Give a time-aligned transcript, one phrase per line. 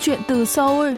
[0.00, 0.94] Chuyện từ Seoul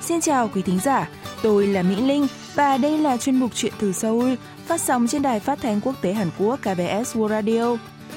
[0.00, 1.08] Xin chào quý thính giả,
[1.42, 4.34] tôi là Mỹ Linh và đây là chuyên mục Chuyện từ Seoul
[4.66, 7.76] phát sóng trên đài phát thanh quốc tế Hàn Quốc KBS World Radio.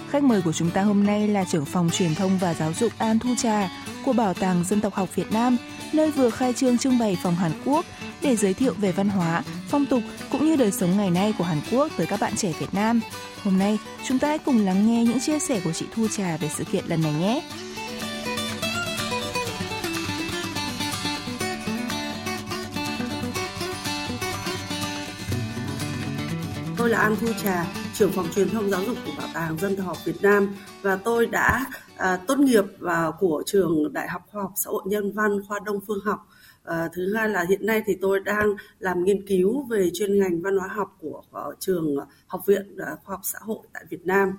[0.09, 2.91] Khách mời của chúng ta hôm nay là trưởng phòng truyền thông và giáo dục
[2.97, 3.69] An Thu Trà
[4.05, 5.57] của Bảo tàng Dân tộc học Việt Nam,
[5.93, 7.85] nơi vừa khai trương trưng bày phòng Hàn Quốc
[8.21, 10.01] để giới thiệu về văn hóa, phong tục
[10.31, 13.01] cũng như đời sống ngày nay của Hàn Quốc tới các bạn trẻ Việt Nam.
[13.43, 13.77] Hôm nay,
[14.07, 16.63] chúng ta hãy cùng lắng nghe những chia sẻ của chị Thu Trà về sự
[16.63, 17.41] kiện lần này nhé.
[26.89, 29.75] Tôi là An Thu Trà, trưởng phòng truyền thông giáo dục của Bảo tàng Dân
[29.75, 31.65] tộc học Việt Nam và tôi đã
[31.97, 35.59] à, tốt nghiệp vào của trường Đại học Khoa học Xã hội Nhân văn khoa
[35.65, 36.19] Đông Phương học.
[36.63, 40.41] À, thứ hai là hiện nay thì tôi đang làm nghiên cứu về chuyên ngành
[40.41, 41.95] văn hóa học của, của trường
[42.27, 44.33] Học viện ờ, Khoa học Xã hội tại Việt Nam.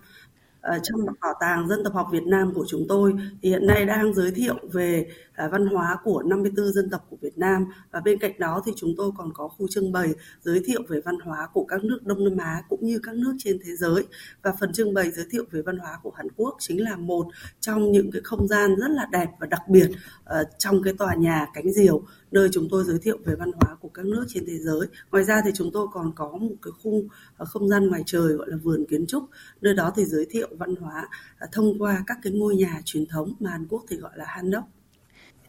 [0.61, 3.85] Ờ, trong bảo tàng dân tộc học Việt Nam của chúng tôi, thì hiện nay
[3.85, 5.07] đang giới thiệu về
[5.41, 8.73] à, văn hóa của 54 dân tộc của Việt Nam và bên cạnh đó thì
[8.77, 10.09] chúng tôi còn có khu trưng bày
[10.43, 13.33] giới thiệu về văn hóa của các nước Đông Nam Á cũng như các nước
[13.39, 14.07] trên thế giới
[14.43, 17.27] và phần trưng bày giới thiệu về văn hóa của Hàn Quốc chính là một
[17.61, 19.91] trong những cái không gian rất là đẹp và đặc biệt
[20.25, 23.77] ờ, trong cái tòa nhà cánh diều, nơi chúng tôi giới thiệu về văn hóa
[23.81, 24.87] của các nước trên thế giới.
[25.13, 27.03] Ngoài ra thì chúng tôi còn có một cái khu
[27.37, 29.25] ờ, không gian ngoài trời, gọi là vườn kiến trúc.
[29.61, 33.07] Nơi đó thì giới thiệu văn hóa à, thông qua các cái ngôi nhà truyền
[33.07, 34.65] thống mà Hàn Quốc thì gọi là Hanok.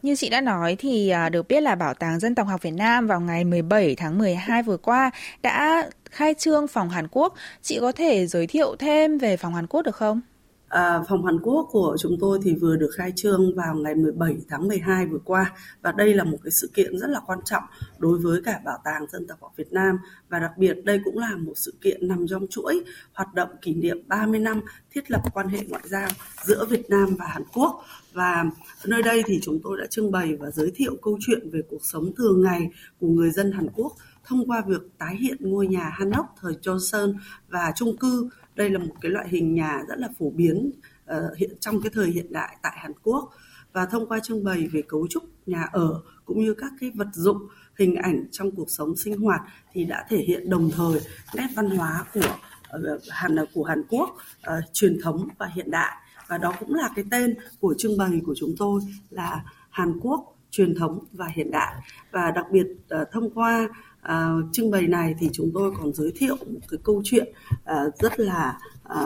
[0.02, 2.72] Như chị đã nói thì à, được biết là Bảo tàng Dân tộc học Việt
[2.72, 7.36] Nam vào ngày 17 tháng 12 vừa qua đã khai trương phòng Hàn Quốc.
[7.62, 10.22] Chị có thể giới thiệu thêm về phòng Hàn Quốc được không?
[10.72, 14.38] À, phòng Hàn Quốc của chúng tôi thì vừa được khai trương vào ngày 17
[14.50, 15.54] tháng 12 vừa qua.
[15.82, 17.64] Và đây là một cái sự kiện rất là quan trọng
[17.98, 20.00] đối với cả Bảo tàng Dân tộc học Việt Nam.
[20.30, 22.84] Và đặc biệt đây cũng là một sự kiện nằm trong chuỗi
[23.14, 24.62] hoạt động kỷ niệm 30 năm
[24.92, 26.10] thiết lập quan hệ ngoại giao
[26.46, 27.84] giữa Việt Nam và Hàn Quốc
[28.14, 28.46] và
[28.86, 31.82] nơi đây thì chúng tôi đã trưng bày và giới thiệu câu chuyện về cuộc
[31.86, 35.90] sống thường ngày của người dân Hàn Quốc thông qua việc tái hiện ngôi nhà
[35.94, 37.14] Hanok thời Joseon
[37.50, 38.30] và chung cư.
[38.56, 40.72] Đây là một cái loại hình nhà rất là phổ biến
[41.12, 43.30] uh, hiện trong cái thời hiện đại tại Hàn Quốc.
[43.74, 47.08] Và thông qua trưng bày về cấu trúc nhà ở cũng như các cái vật
[47.14, 47.38] dụng
[47.80, 49.42] hình ảnh trong cuộc sống sinh hoạt
[49.74, 51.00] thì đã thể hiện đồng thời
[51.36, 52.38] nét văn hóa của
[52.70, 55.96] ờ, Hàn của Hàn Quốc uh, truyền thống và hiện đại
[56.32, 60.38] và đó cũng là cái tên của trưng bày của chúng tôi là Hàn Quốc
[60.52, 61.76] truyền thống và hiện đại.
[62.12, 63.70] Và đặc biệt ờ, thông qua
[64.02, 67.96] uh, trưng bày này thì chúng tôi còn giới thiệu một cái câu chuyện uh,
[68.00, 69.06] rất là à,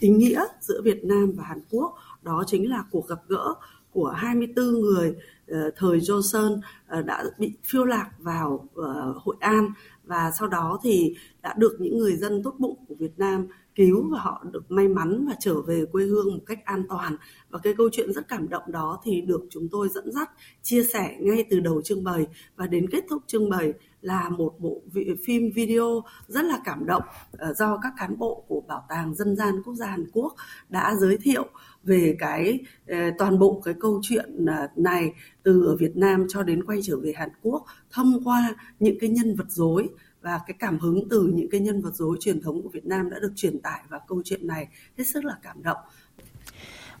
[0.00, 1.94] ý nghĩa giữa Việt Nam và Hàn Quốc.
[2.22, 3.54] Đó chính là cuộc gặp gỡ
[3.92, 5.14] của 24 người
[5.50, 9.68] uh, thời Joseon uh, đã bị phiêu lạc vào uh, Hội An.
[10.04, 14.08] Và sau đó thì đã được những người dân tốt bụng của Việt Nam cứu
[14.12, 17.16] và họ được may mắn và trở về quê hương một cách an toàn.
[17.50, 20.30] Và cái câu chuyện rất cảm động đó thì được chúng tôi dẫn dắt,
[20.62, 22.26] chia sẻ ngay từ đầu trưng bày.
[22.56, 24.82] Và đến kết thúc trưng bày là một bộ
[25.26, 29.36] phim video rất là cảm động ờ, do các cán bộ của Bảo tàng Dân
[29.36, 30.34] gian Quốc gia Hàn Quốc
[30.68, 31.44] đã giới thiệu
[31.84, 35.12] về cái ờ, toàn bộ cái câu chuyện ờ, này
[35.42, 39.10] từ ở Việt Nam cho đến quay trở về Hàn Quốc thông qua những cái
[39.10, 39.88] nhân vật dối
[40.26, 43.10] và cái cảm hứng từ những cái nhân vật dối truyền thống của Việt Nam
[43.10, 45.76] đã được truyền tải vào câu chuyện này hết sức là cảm động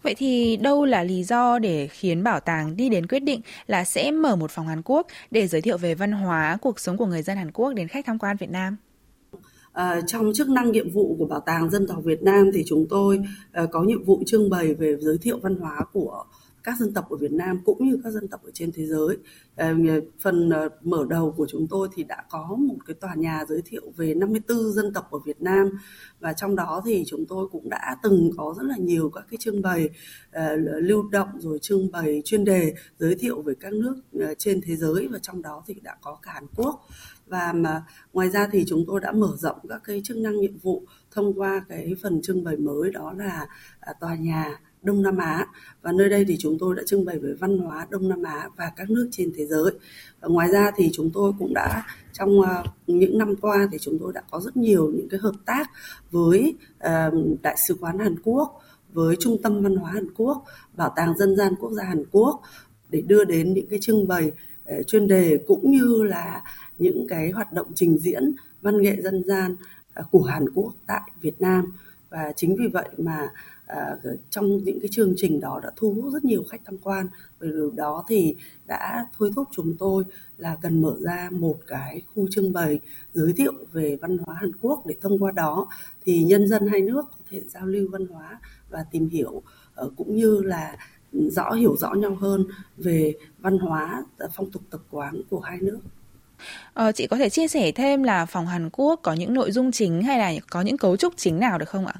[0.02, 3.84] Vậy thì đâu là lý do để khiến bảo tàng đi đến quyết định là
[3.84, 7.06] sẽ mở một phòng Hàn Quốc để giới thiệu về văn hóa, cuộc sống của
[7.06, 8.76] người dân Hàn Quốc đến khách tham quan Việt Nam?
[9.72, 12.86] À, trong chức năng nhiệm vụ của Bảo tàng Dân tộc Việt Nam thì chúng
[12.90, 13.20] tôi
[13.52, 16.24] à, có nhiệm vụ trưng bày về giới thiệu văn hóa của
[16.66, 19.16] các dân tộc ở Việt Nam cũng như các dân tộc ở trên thế giới.
[19.56, 19.74] Ờ,
[20.20, 23.62] phần ờ, mở đầu của chúng tôi thì đã có một cái tòa nhà giới
[23.64, 25.70] thiệu về 54 dân tộc ở Việt Nam
[26.20, 29.38] và trong đó thì chúng tôi cũng đã từng có rất là nhiều các cái
[29.40, 29.88] trưng bày
[30.32, 33.96] ờ, lưu động rồi trưng bày chuyên đề giới thiệu về các nước
[34.38, 36.86] trên thế giới và trong đó thì đã có cả Hàn Quốc
[37.26, 40.58] và mà ngoài ra thì chúng tôi đã mở rộng các cái chức năng nhiệm
[40.58, 43.46] vụ thông qua cái phần trưng bày mới đó là
[43.80, 45.46] à, tòa nhà Đông Nam Á
[45.82, 48.48] và nơi đây thì chúng tôi đã trưng bày về văn hóa Đông Nam Á
[48.56, 49.72] và các nước trên thế giới.
[50.20, 53.98] Và ngoài ra thì chúng tôi cũng đã trong ờ, những năm qua thì chúng
[54.00, 55.70] tôi đã có rất nhiều những cái hợp tác
[56.10, 57.10] với ờ,
[57.42, 58.60] đại sứ quán Hàn Quốc,
[58.92, 60.44] với trung tâm văn hóa Hàn Quốc,
[60.76, 62.42] bảo tàng dân gian quốc gia Hàn Quốc
[62.88, 64.32] để đưa đến những cái trưng bày
[64.64, 66.42] ờ, chuyên đề cũng như là
[66.78, 69.56] những cái hoạt động trình diễn văn nghệ dân gian
[70.10, 71.72] của Hàn Quốc tại Việt Nam
[72.10, 73.28] và chính vì vậy mà
[73.66, 73.96] à,
[74.30, 77.08] trong những cái chương trình đó đã thu hút rất nhiều khách tham quan
[77.38, 78.36] và điều đó thì
[78.66, 80.04] đã thôi thúc chúng tôi
[80.38, 82.80] là cần mở ra một cái khu trưng bày
[83.14, 85.66] giới thiệu về văn hóa Hàn Quốc để thông qua đó
[86.04, 88.40] thì nhân dân hai nước có thể giao lưu văn hóa
[88.70, 89.42] và tìm hiểu
[89.74, 90.76] ờ, cũng như là
[91.12, 92.44] ừ, rõ hiểu rõ nhau hơn
[92.76, 95.78] về văn hóa ờ, phong tục tập quán của hai nước.
[96.74, 99.72] Ờ, chị có thể chia sẻ thêm là phòng Hàn Quốc có những nội dung
[99.72, 101.94] chính hay là có những cấu trúc chính nào được không ạ?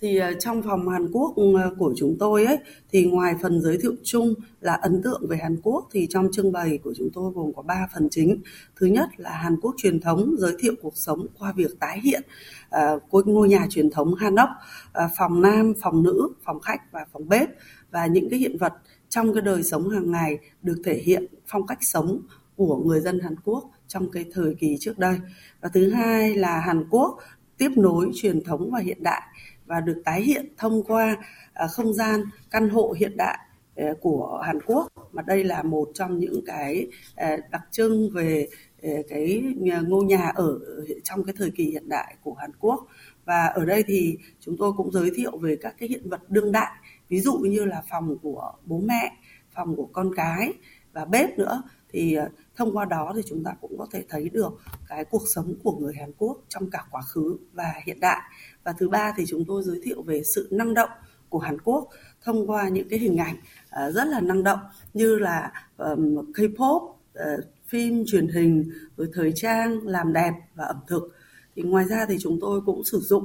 [0.00, 1.44] Thì ờ, trong phòng Hàn Quốc ừ,
[1.78, 2.58] của chúng tôi ấy
[2.90, 6.52] thì ngoài phần giới thiệu chung là ấn tượng về Hàn Quốc thì trong trưng
[6.52, 8.40] bày của chúng tôi gồm có 3 phần chính.
[8.76, 12.22] Thứ nhất là Hàn Quốc truyền thống giới thiệu cuộc sống qua việc tái hiện
[13.16, 14.48] uh, ngôi nhà truyền thống Hanok,
[15.04, 17.48] uh, phòng nam, phòng nữ, phòng khách và phòng bếp
[17.90, 18.72] và những cái hiện vật
[19.08, 22.20] trong cái đời sống hàng ngày được thể hiện phong cách sống
[22.56, 25.18] của người dân Hàn Quốc trong cái thời kỳ trước đây.
[25.60, 27.18] Và thứ hai là Hàn Quốc
[27.58, 29.22] tiếp nối truyền thống và hiện đại
[29.68, 31.16] và được tái hiện thông qua
[31.52, 32.20] à, không gian
[32.50, 33.38] căn hộ hiện đại
[33.76, 34.88] à, của Hàn Quốc.
[35.12, 36.86] Mà đây là một trong những cái
[37.16, 38.48] à, đặc trưng về
[39.08, 39.42] cái
[39.88, 40.58] ngôi nhà ở
[41.04, 42.86] trong cái thời kỳ hiện đại của Hàn Quốc.
[43.24, 46.52] Và ở đây thì chúng tôi cũng giới thiệu về các cái hiện vật đương
[46.52, 46.72] đại,
[47.08, 49.12] ví dụ như là phòng của bố mẹ,
[49.54, 50.52] phòng của con cái
[50.92, 54.28] và bếp nữa thì ờ, thông qua đó thì chúng ta cũng có thể thấy
[54.28, 54.52] được
[54.88, 58.20] cái cuộc sống của người Hàn Quốc trong cả quá khứ và hiện đại
[58.64, 60.90] và thứ ba thì chúng tôi giới thiệu về sự năng động
[61.28, 61.88] của Hàn Quốc
[62.24, 63.36] thông qua những cái hình ảnh
[63.70, 64.60] ờ, rất là năng động
[64.94, 66.96] như là um, K-pop, uh,
[67.68, 71.02] phim truyền hình, rồi thời trang, làm đẹp và ẩm thực.
[71.56, 73.24] Thì ngoài ra thì chúng tôi cũng sử dụng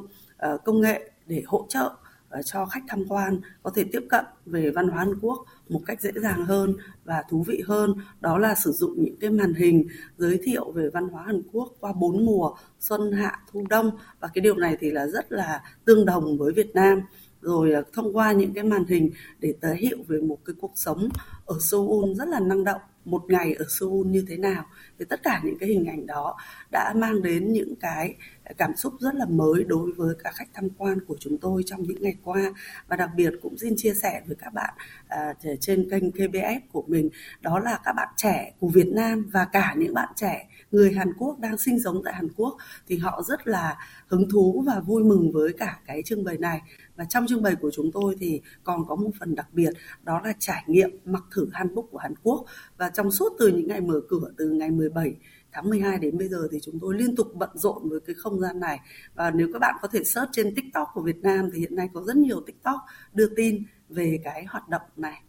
[0.54, 1.92] uh, công nghệ để hỗ trợ
[2.34, 5.82] Ờ, cho khách tham quan, có thể tiếp cận về văn hóa Hàn Quốc một
[5.86, 6.76] cách dễ dàng hơn
[7.06, 7.94] và thú vị hơn.
[8.22, 9.88] Đó là sử dụng những cái màn hình
[10.18, 13.92] giới thiệu về văn hóa Hàn Quốc qua bốn mùa xuân, hạ, thu, đông.
[14.20, 17.02] Và cái điều này thì là rất là tương đồng với Việt Nam.
[17.42, 20.74] Rồi ờ, thông qua những cái màn hình để tái hiệu về một cái cuộc
[20.76, 21.10] sống
[21.46, 24.66] ở Seoul rất là năng động, một ngày ở Seoul như thế nào,
[25.00, 26.38] thì tất cả những cái hình ảnh đó
[26.72, 28.16] đã mang đến những cái
[28.58, 31.84] cảm xúc rất là mới đối với cả khách tham quan của chúng tôi trong
[31.84, 32.54] những ngày qua.
[32.88, 34.74] Và đặc biệt cũng xin chia sẻ với các bạn
[35.08, 37.10] à, trên kênh KBS của mình
[37.42, 41.14] đó là các bạn trẻ của Việt Nam và cả những bạn trẻ người Hàn
[41.18, 42.58] Quốc đang sinh sống tại Hàn Quốc
[42.88, 46.62] thì họ rất là hứng thú và vui mừng với cả cái trưng bày này.
[46.96, 49.70] Và trong trưng bày của chúng tôi thì còn có một phần đặc biệt
[50.04, 52.46] đó là trải nghiệm mặc thử hanbok của Hàn Quốc.
[52.78, 55.16] Và trong suốt từ những ngày mở cửa từ ngày 17
[55.54, 58.40] tháng 12 đến bây giờ thì chúng tôi liên tục bận rộn với cái không
[58.40, 58.80] gian này
[59.16, 61.90] và nếu các bạn có thể search trên TikTok của Việt Nam thì hiện nay
[61.94, 62.80] có rất nhiều TikTok
[63.14, 65.22] đưa tin về cái hoạt động này.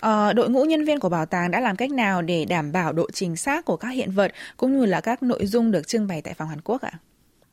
[0.00, 2.92] À, đội ngũ nhân viên của bảo tàng đã làm cách nào để đảm bảo
[2.92, 6.06] độ chính xác của các hiện vật cũng như là các nội dung được trưng
[6.06, 6.90] bày tại phòng Hàn Quốc ạ?
[6.92, 6.98] À?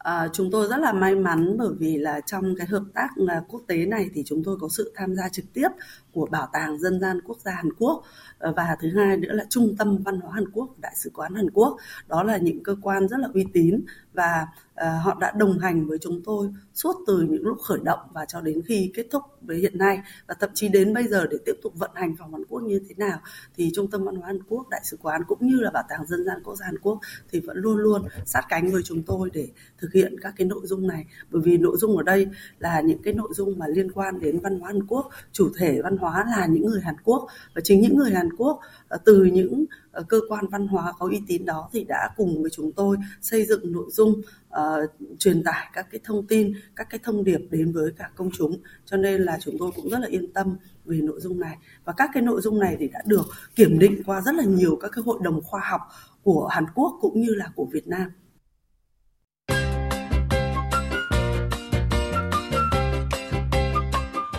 [0.06, 3.42] À, chúng tôi rất là may mắn bởi vì là trong cái hợp tác ờ,
[3.48, 5.68] quốc tế này thì chúng tôi có sự tham gia trực tiếp
[6.13, 8.04] của Bảo tàng Dân gian Quốc gia Hàn Quốc
[8.40, 11.36] ờ, và thứ hai nữa là Trung tâm Văn hóa Hàn Quốc, Đại sứ quán
[11.36, 11.78] Hàn Quốc.
[12.07, 13.81] Đó là những cơ quan rất là uy tín
[14.13, 18.00] và Ờ, họ đã đồng hành với chúng tôi suốt từ những lúc khởi động
[18.13, 20.00] và cho đến khi kết thúc với hiện nay.
[20.27, 22.81] Và thậm chí đến bây giờ để tiếp tục vận hành phòng Hàn Quốc như
[22.89, 23.19] thế nào
[23.57, 26.06] thì Trung tâm Văn hóa Hàn Quốc, Đại sứ quán cũng như là Bảo tàng
[26.06, 27.00] Dân gian Quốc gia Hàn Quốc
[27.31, 30.62] thì vẫn luôn luôn sát cánh với chúng tôi để thực hiện các cái nội
[30.63, 31.06] dung này.
[31.31, 32.27] Bởi vì nội dung ở đây
[32.60, 35.81] là những cái nội dung mà liên quan đến văn hóa Hàn Quốc, chủ thể
[35.81, 37.27] văn hóa là những người Hàn Quốc.
[37.56, 41.07] Và chính những người Hàn Quốc ờ, từ những ờ, cơ quan văn hóa có
[41.07, 44.22] uy tín đó thì đã cùng với chúng tôi xây dựng nội dung
[44.60, 48.29] uh, truyền tải các cái thông tin các cái thông điệp đến với cả công
[48.38, 48.62] chúng.
[48.86, 51.58] Cho nên là chúng tôi cũng rất là yên tâm về nội dung này.
[51.86, 53.25] Và các cái nội dung này thì đã được
[53.56, 55.82] kiểm định qua rất là nhiều các cái hội đồng khoa học
[56.24, 58.12] của Hàn Quốc cũng như là của Việt Nam.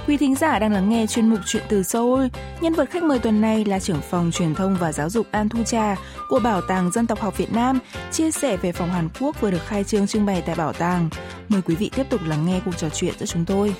[0.06, 2.26] Quý thính giả đang lắng nghe chuyên mục Chuyện từ Seoul.
[2.60, 5.48] Nhân vật khách mời tuần này là trưởng phòng truyền thông và giáo dục An
[5.48, 5.96] Thu Trà
[6.28, 7.78] của Bảo tàng Dân tộc học Việt Nam,
[8.12, 11.08] chia sẻ về phòng Hàn Quốc vừa được khai trương trưng bày tại bảo tàng.
[11.48, 13.74] Mời quý vị tiếp tục lắng nghe cuộc trò chuyện giữa chúng tôi.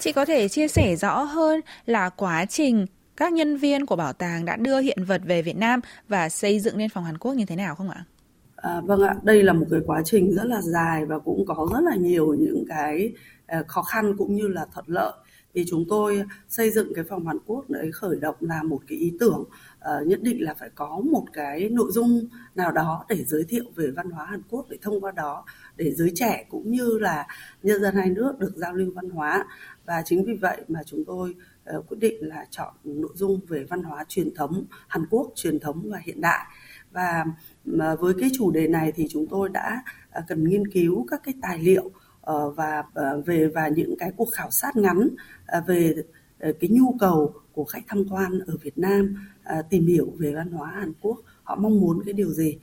[0.00, 4.12] Chị có thể chia sẻ rõ hơn là quá trình các nhân viên của bảo
[4.12, 7.32] tàng đã đưa hiện vật về Việt Nam và xây dựng nên phòng Hàn Quốc
[7.32, 8.04] như thế nào không ạ?
[8.56, 11.68] À, vâng ạ, đây là một cái quá trình rất là dài và cũng có
[11.72, 13.12] rất là nhiều những cái
[13.46, 15.12] à, khó khăn cũng như là thuận lợi.
[15.54, 18.98] Thì chúng tôi xây dựng cái phòng Hàn Quốc đấy khởi động là một cái
[18.98, 19.44] ý tưởng
[19.78, 23.64] uh, nhất định là phải có một cái nội dung nào đó để giới thiệu
[23.74, 25.44] về văn hóa Hàn Quốc để thông qua đó
[25.76, 27.26] để giới trẻ cũng như là
[27.62, 29.44] nhân dân hai nước được giao lưu văn hóa.
[29.86, 31.34] Và chính vì vậy mà chúng tôi
[31.66, 35.60] Ờ, quyết định là chọn nội dung về văn hóa truyền thống Hàn Quốc truyền
[35.60, 36.46] thống và hiện đại.
[36.90, 37.24] Và
[37.98, 41.34] với cái chủ đề này thì chúng tôi đã ờ, cần nghiên cứu các cái
[41.42, 42.84] tài liệu ờ, và
[43.26, 45.08] về, và những cái cuộc khảo sát ngắn
[45.66, 45.94] về
[46.38, 49.16] cái nhu cầu của khách tham quan ở Việt Nam
[49.70, 52.58] tìm hiểu về văn hóa Hàn Quốc, họ mong muốn cái điều gì.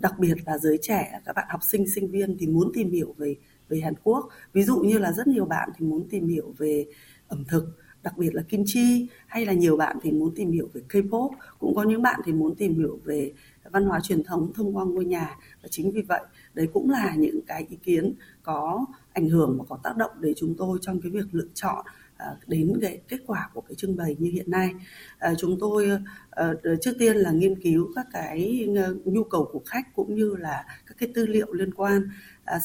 [0.00, 3.14] Đặc biệt là giới trẻ, các bạn học sinh sinh viên thì muốn tìm hiểu
[3.18, 3.36] về
[3.68, 4.28] về Hàn Quốc.
[4.52, 6.86] Ví dụ như là rất nhiều bạn thì muốn tìm hiểu về
[7.28, 7.64] ẩm thực
[8.02, 11.30] đặc biệt là kim chi hay là nhiều bạn thì muốn tìm hiểu về K-pop,
[11.58, 13.32] cũng có những bạn thì muốn tìm hiểu về
[13.70, 15.36] văn hóa truyền thống thông qua ngôi nhà.
[15.62, 16.20] Và chính vì vậy,
[16.54, 20.32] đấy cũng là những cái ý kiến có ảnh hưởng và có tác động để
[20.36, 21.86] chúng tôi trong cái việc lựa chọn
[22.22, 24.70] Ờ, đến cái kết quả của cái trưng bày như hiện nay.
[25.18, 25.90] À, chúng tôi
[26.30, 28.68] à, trước tiên là nghiên cứu các cái
[29.04, 32.08] nhu cầu của khách cũng như là các cái tư liệu liên quan.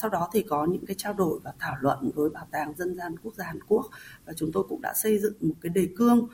[0.02, 2.96] Sau đó thì có những cái trao đổi và thảo luận với bảo tàng dân
[2.96, 3.86] gian quốc gia Hàn Quốc
[4.26, 6.28] và chúng tôi cũng đã xây dựng một cái đề cương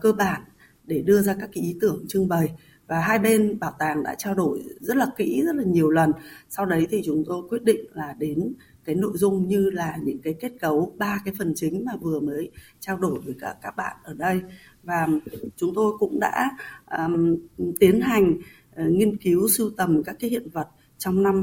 [0.00, 0.42] cơ bản
[0.84, 2.52] để đưa ra các cái ý tưởng trưng bày
[2.86, 6.12] và hai bên bảo tàng đã trao đổi rất là kỹ rất là nhiều lần.
[6.48, 8.52] Sau đấy thì chúng tôi quyết định là đến
[8.84, 12.20] cái nội dung như là những cái kết cấu ba cái phần chính mà vừa
[12.20, 12.50] mới
[12.80, 14.40] trao đổi với cả các bạn ở đây.
[14.82, 15.08] Và
[15.56, 16.50] chúng tôi cũng đã
[16.98, 17.36] um,
[17.80, 18.34] tiến hành
[18.82, 21.42] uh, nghiên cứu sưu tầm các cái hiện vật trong năm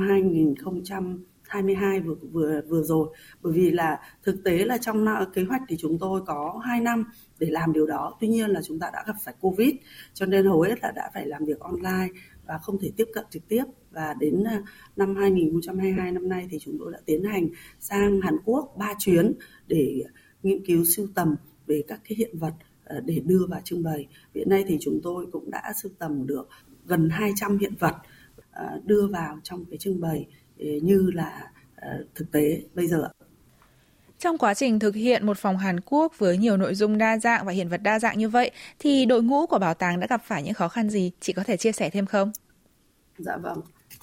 [1.53, 3.15] 2022 vừa vừa vừa rồi.
[3.41, 6.81] Bởi vì là thực tế là trong ờ, kế hoạch thì chúng tôi có 2
[6.81, 7.03] năm
[7.39, 8.17] để làm điều đó.
[8.19, 9.75] Tuy nhiên là chúng ta đã gặp phải covid,
[10.13, 12.07] cho nên hầu hết là đã phải làm việc online
[12.45, 13.63] và không thể tiếp cận trực tiếp.
[13.91, 14.61] Và đến ờ,
[14.95, 17.47] năm 2022 năm nay thì chúng tôi đã tiến hành
[17.79, 19.33] sang Hàn Quốc 3 chuyến
[19.67, 20.03] để
[20.43, 21.35] nghiên cứu sưu tầm
[21.67, 22.53] về các cái hiện vật
[22.85, 24.07] ờ, để đưa vào trưng bày.
[24.35, 26.49] Hiện nay thì chúng tôi cũng đã sưu tầm được
[26.85, 27.95] gần 200 hiện vật
[28.85, 31.51] đưa vào trong cái trưng bày như là
[32.15, 33.09] thực tế bây giờ.
[34.19, 37.45] Trong quá trình thực hiện một phòng Hàn Quốc với nhiều nội dung đa dạng
[37.45, 40.21] và hiện vật đa dạng như vậy, thì đội ngũ của bảo tàng đã gặp
[40.25, 41.11] phải những khó khăn gì?
[41.19, 42.31] Chị có thể chia sẻ thêm không?
[43.17, 43.61] Dạ vâng.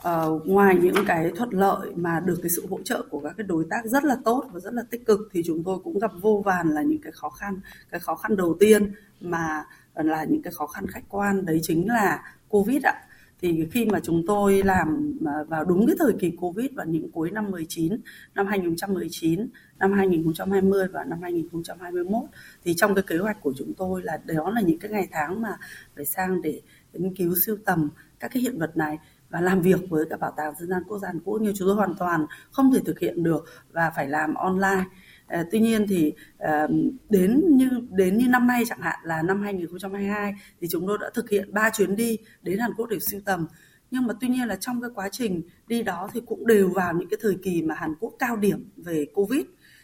[0.08, 3.46] Uh, ngoài những cái thuận lợi mà được cái sự hỗ trợ của các cái
[3.46, 6.10] đối tác rất là tốt và rất là tích cực thì chúng tôi cũng gặp
[6.20, 9.64] vô vàn là những cái khó khăn cái khó khăn đầu tiên mà
[9.94, 12.94] là những cái khó khăn khách quan đấy chính là covid ạ
[13.40, 17.10] thì khi mà chúng tôi làm à, vào đúng cái thời kỳ Covid vào những
[17.10, 18.00] cuối năm 19,
[18.34, 22.22] năm 2019, năm 2020 và năm 2021
[22.64, 25.42] thì trong cái kế hoạch của chúng tôi là đó là những cái ngày tháng
[25.42, 25.56] mà
[25.96, 26.60] phải sang để
[26.92, 28.98] nghiên cứu sưu tầm các cái hiện vật này
[29.30, 31.38] và làm việc với cả bảo tàng dân gian quốc gia Hàn Quốc.
[31.42, 34.84] Nhưng chúng tôi hoàn toàn không thể thực hiện được và phải làm online.
[35.30, 36.66] À, tuy nhiên thì à,
[37.08, 41.10] đến như đến như năm nay chẳng hạn là năm 2022 thì chúng tôi đã
[41.14, 43.46] thực hiện ba chuyến đi đến Hàn Quốc để sưu tầm.
[43.90, 46.94] Nhưng mà tuy nhiên là trong cái quá trình đi đó thì cũng đều vào
[46.94, 49.42] những cái thời kỳ mà Hàn Quốc cao điểm về Covid.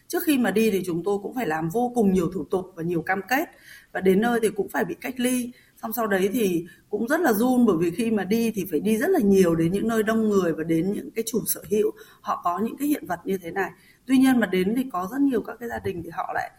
[0.09, 2.67] Trước khi mà đi thì chúng tôi cũng phải làm vô cùng nhiều thủ tục
[2.77, 3.49] và nhiều cam kết.
[3.93, 5.53] Và đến nơi thì cũng phải bị cách ly.
[5.83, 8.81] Xong sau đấy thì cũng rất là run bởi vì khi mà đi thì phải
[8.81, 11.63] đi rất là nhiều đến những nơi đông người và đến những cái chủ sở
[11.71, 11.91] hữu.
[12.21, 13.71] Họ có những cái hiện vật như thế này
[14.07, 16.51] tuy nhiên mà đến thì có rất nhiều các cái gia đình thì họ lại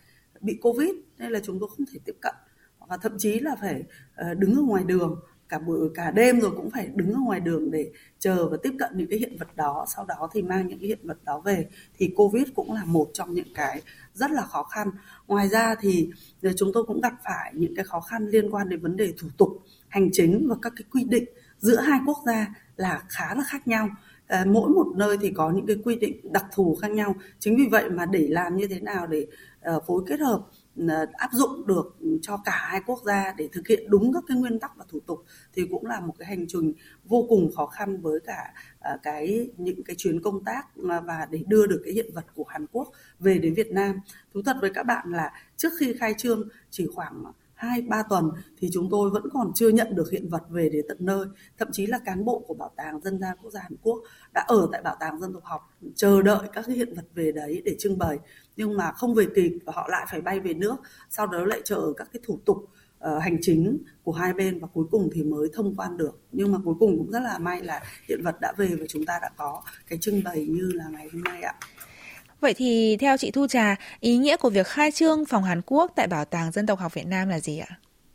[0.41, 2.35] bị covid, nên là chúng tôi không thể tiếp cận.
[2.87, 3.83] Và thậm chí là phải
[4.15, 7.39] ờ, đứng ở ngoài đường, cả buổi, cả đêm rồi cũng phải đứng ở ngoài
[7.39, 9.85] đường để chờ và tiếp cận những cái hiện vật đó.
[9.87, 13.09] Sau đó thì mang những cái hiện vật đó về, thì covid cũng là một
[13.13, 13.81] trong những cái
[14.13, 14.91] rất là khó khăn.
[15.27, 16.09] Ngoài ra thì
[16.41, 19.13] ờ, chúng tôi cũng gặp phải những cái khó khăn liên quan đến vấn đề
[19.17, 19.49] thủ tục,
[19.87, 21.25] hành chính và các cái quy định
[21.57, 23.89] giữa hai quốc gia là khá là khác nhau
[24.27, 27.57] à, mỗi một nơi thì có những cái quy định đặc thù khác nhau chính
[27.57, 29.27] vì vậy mà để làm như thế nào để
[29.61, 30.41] ờ, phối kết hợp
[30.87, 34.37] ờ, áp dụng được cho cả hai quốc gia để thực hiện đúng các cái
[34.37, 36.73] nguyên tắc và thủ tục thì cũng là một cái hành trình
[37.05, 38.53] vô cùng khó khăn với cả
[39.03, 42.65] cái những cái chuyến công tác và để đưa được cái hiện vật của Hàn
[42.71, 43.99] Quốc về đến Việt Nam.
[44.33, 47.23] Thú thật với các bạn là trước khi khai trương chỉ khoảng
[47.57, 50.85] hai ba tuần thì chúng tôi vẫn còn chưa nhận được hiện vật về đến
[50.87, 51.25] tận nơi.
[51.57, 54.01] Thậm chí là cán bộ của bảo tàng dân gian quốc gia Hàn Quốc
[54.33, 55.61] đã ở tại bảo tàng dân tộc học
[55.95, 58.17] chờ đợi các cái hiện vật về đấy để trưng bày.
[58.55, 60.75] Nhưng mà không về kịp và họ lại phải bay về nước
[61.09, 64.67] sau đó lại chờ các cái thủ tục uh, hành chính của hai bên và
[64.73, 66.19] cuối cùng thì mới thông quan được.
[66.31, 69.05] Nhưng mà cuối cùng cũng rất là may là hiện vật đã về và chúng
[69.05, 71.53] ta đã có cái trưng bày như là ngày hôm nay ạ.
[72.41, 75.91] Vậy thì theo chị Thu Trà, ý nghĩa của việc khai trương phòng Hàn Quốc
[75.95, 77.67] tại Bảo tàng Dân tộc học Việt Nam là gì ạ?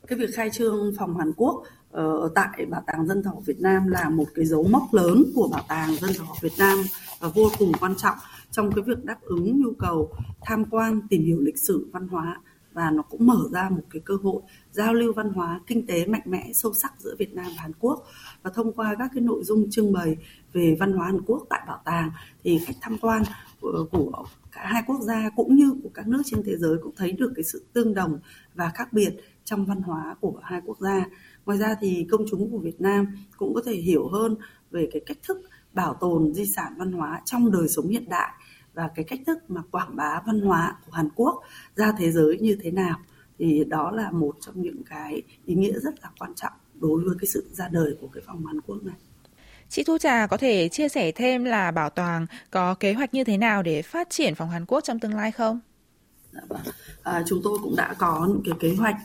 [0.06, 3.42] Cái việc khai trương phòng Hàn Quốc ờ, ở tại Bảo tàng Dân tộc học
[3.46, 6.52] Việt Nam là một cái dấu mốc lớn của Bảo tàng Dân tộc học Việt
[6.58, 6.78] Nam
[7.20, 8.16] và vô cùng quan trọng
[8.50, 12.40] trong cái việc đáp ứng nhu cầu tham quan, tìm hiểu lịch sử, văn hóa
[12.72, 16.06] và nó cũng mở ra một cái cơ hội giao lưu văn hóa kinh tế
[16.06, 18.06] mạnh mẽ sâu sắc giữa Việt Nam và Hàn Quốc
[18.42, 20.16] và thông qua các cái nội dung trưng bày
[20.52, 22.10] về văn hóa Hàn Quốc tại bảo tàng
[22.44, 23.22] thì khách tham quan
[23.60, 26.94] của, của cả hai quốc gia cũng như của các nước trên thế giới cũng
[26.96, 28.18] thấy được cái sự tương đồng
[28.54, 29.10] và khác biệt
[29.44, 31.06] trong văn hóa của hai quốc gia.
[31.46, 33.06] Ngoài ra thì công chúng của Việt Nam
[33.36, 34.36] cũng có thể hiểu hơn
[34.70, 35.38] về cái cách thức
[35.72, 38.32] bảo tồn di sản văn hóa trong đời sống hiện đại
[38.74, 41.42] và cái cách thức mà quảng bá văn hóa của Hàn Quốc
[41.76, 42.98] ra thế giới như thế nào
[43.38, 46.52] thì đó là một trong những cái ý nghĩa rất là quan trọng
[46.82, 48.96] đối với cái sự ra đời của cái phòng Hàn Quốc này.
[49.68, 53.24] Chị Thu Trà có thể chia sẻ thêm là bảo tàng có kế hoạch như
[53.24, 55.60] thế nào để phát triển phòng Hàn Quốc trong tương lai không?
[56.32, 56.60] Dạ vâng.
[57.02, 58.96] À, chúng tôi cũng đã có những cái kế hoạch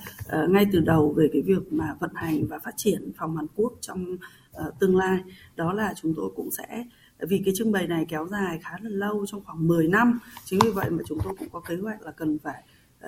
[0.44, 3.46] uh, ngay từ đầu về cái việc mà vận hành và phát triển phòng Hàn
[3.56, 4.18] Quốc trong
[4.68, 5.18] uh, tương lai.
[5.56, 6.84] Đó là chúng tôi cũng sẽ
[7.20, 10.60] vì cái trưng bày này kéo dài khá là lâu trong khoảng 10 năm chính
[10.64, 12.64] vì vậy mà chúng tôi cũng có kế hoạch là cần phải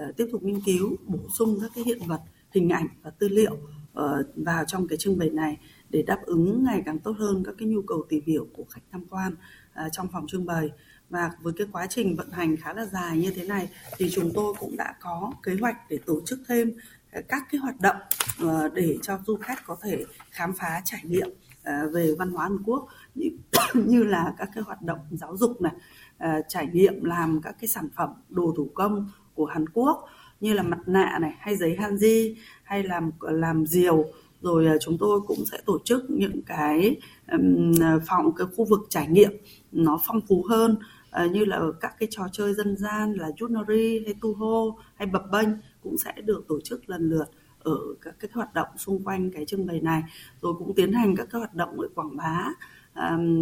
[0.09, 2.21] uh, tiếp tục nghiên cứu bổ sung các cái hiện vật
[2.51, 3.57] hình ảnh và tư liệu
[3.99, 5.57] Ờ, vào trong cái trưng bày này
[5.89, 8.81] để đáp ứng ngày càng tốt hơn các cái nhu cầu tìm hiểu của khách
[8.91, 9.35] tham quan
[9.73, 10.69] ờ, trong phòng trưng bày.
[11.09, 14.31] Và với cái quá trình vận hành khá là dài như thế này thì chúng
[14.33, 16.71] tôi cũng đã có kế hoạch để tổ chức thêm
[17.11, 17.95] ờ, các cái hoạt động
[18.73, 21.29] để cho du khách có thể khám phá trải nghiệm
[21.93, 23.29] về văn hóa Hàn Quốc như,
[23.73, 25.73] như là các cái hoạt động giáo dục này
[26.47, 30.05] trải nghiệm làm các cái sản phẩm đồ thủ công của Hàn Quốc
[30.39, 34.05] như là mặt nạ này, hay giấy hanji, hay làm làm diều.
[34.41, 37.37] Rồi à, chúng tôi cũng sẽ tổ chức những cái à,
[38.07, 39.31] phòng, cái khu vực trải nghiệm
[39.71, 40.77] nó phong phú hơn
[41.11, 45.07] à, như là các cái trò chơi dân gian là Junori hay Tu Hô hay
[45.07, 45.49] Bập Bênh
[45.83, 47.25] cũng sẽ được tổ chức lần lượt
[47.59, 50.03] ở các cái hoạt động xung quanh cái trưng bày này.
[50.41, 52.47] Rồi cũng tiến hành các cái hoạt động để quảng bá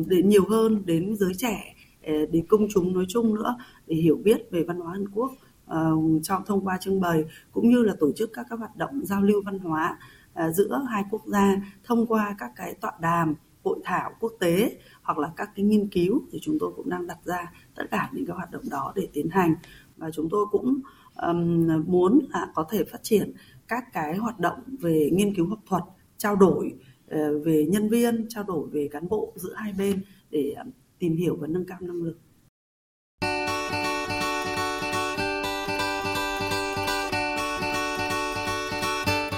[0.08, 1.76] để nhiều hơn đến giới trẻ
[2.06, 3.56] đến công chúng nói chung nữa,
[3.88, 5.32] để hiểu biết về văn hóa Hàn Quốc.
[5.68, 8.76] Ờ, uh, trong thông qua trưng bày cũng như là tổ chức các các hoạt
[8.78, 9.98] động giao lưu văn hóa
[10.46, 14.78] uh, giữa hai quốc gia thông qua các cái tọa đàm hội thảo quốc tế
[15.02, 18.10] hoặc là các cái nghiên cứu thì chúng tôi cũng đang đặt ra tất cả
[18.14, 19.56] những cái hoạt động đó để tiến hành.
[19.98, 20.80] Và chúng tôi cũng
[21.16, 23.34] um, muốn là có thể phát triển
[23.68, 25.84] các cái hoạt động về nghiên cứu học thuật
[26.18, 26.74] trao đổi
[27.06, 31.16] uh, về nhân viên trao đổi về cán bộ giữa hai bên để um, tìm
[31.16, 32.18] hiểu và nâng cao năng lực.